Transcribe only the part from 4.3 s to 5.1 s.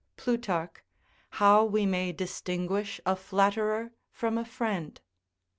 a Friend.